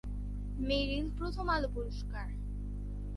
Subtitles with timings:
[0.59, 2.27] মেরিল-প্রথম আলো পুরস্কার